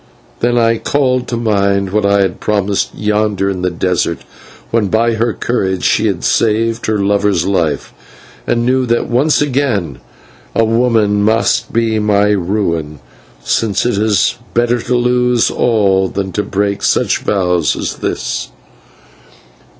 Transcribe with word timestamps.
Then 0.39 0.57
I 0.57 0.79
called 0.79 1.27
to 1.27 1.37
mind 1.37 1.91
what 1.91 2.07
I 2.07 2.21
had 2.21 2.39
promised 2.39 2.89
yonder 2.95 3.51
in 3.51 3.61
the 3.61 3.69
desert, 3.69 4.23
when 4.71 4.87
by 4.87 5.13
her 5.13 5.31
courage 5.31 5.83
she 5.83 6.07
had 6.07 6.23
saved 6.23 6.87
her 6.87 6.97
lover's 6.97 7.45
life, 7.45 7.93
and 8.47 8.65
knew 8.65 8.87
that 8.87 9.07
once 9.11 9.43
again 9.43 9.99
a 10.55 10.65
woman 10.65 11.21
must 11.21 11.71
be 11.71 11.99
my 11.99 12.29
ruin, 12.31 12.99
since 13.43 13.85
it 13.85 13.99
is 13.99 14.37
better 14.55 14.81
to 14.81 14.95
lose 14.95 15.51
all 15.51 16.07
than 16.07 16.31
to 16.31 16.41
break 16.41 16.81
such 16.81 17.19
vows 17.19 17.75
as 17.75 17.97
this. 17.97 18.49